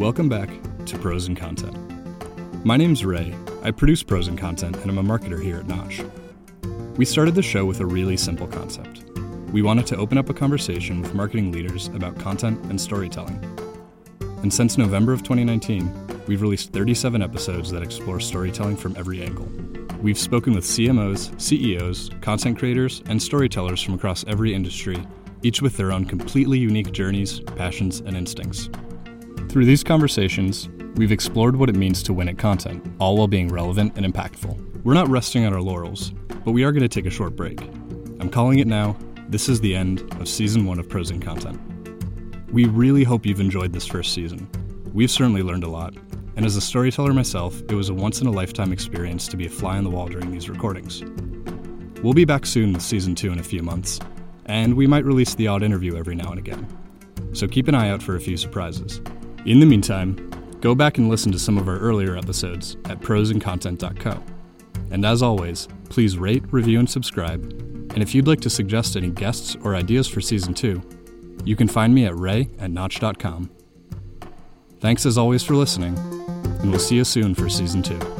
[0.00, 0.48] Welcome back
[0.86, 1.76] to Pros and Content.
[2.64, 3.34] My name's Ray.
[3.62, 6.00] I produce Pros and Content, and I'm a marketer here at Notch.
[6.96, 9.04] We started the show with a really simple concept.
[9.52, 13.44] We wanted to open up a conversation with marketing leaders about content and storytelling.
[14.40, 19.50] And since November of 2019, we've released 37 episodes that explore storytelling from every angle.
[20.00, 25.06] We've spoken with CMOs, CEOs, content creators, and storytellers from across every industry,
[25.42, 28.70] each with their own completely unique journeys, passions, and instincts.
[29.50, 33.48] Through these conversations, we've explored what it means to win at content, all while being
[33.48, 34.84] relevant and impactful.
[34.84, 36.10] We're not resting on our laurels,
[36.44, 37.60] but we are going to take a short break.
[38.20, 38.96] I'm calling it now.
[39.28, 41.60] This is the end of season one of Pros and Content.
[42.52, 44.48] We really hope you've enjoyed this first season.
[44.94, 45.96] We've certainly learned a lot,
[46.36, 49.46] and as a storyteller myself, it was a once in a lifetime experience to be
[49.46, 51.02] a fly on the wall during these recordings.
[52.04, 53.98] We'll be back soon with season two in a few months,
[54.46, 56.68] and we might release the odd interview every now and again.
[57.32, 59.00] So keep an eye out for a few surprises.
[59.46, 64.22] In the meantime, go back and listen to some of our earlier episodes at prosandcontent.co.
[64.90, 67.42] And as always, please rate, review, and subscribe.
[67.92, 70.82] And if you'd like to suggest any guests or ideas for season two,
[71.44, 73.50] you can find me at ray at notch.com.
[74.78, 78.19] Thanks as always for listening, and we'll see you soon for season two.